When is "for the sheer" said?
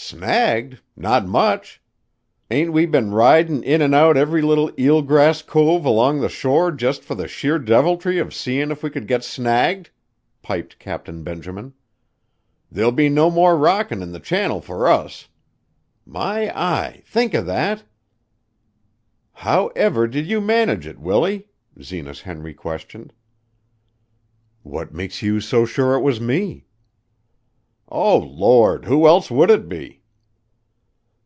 7.04-7.58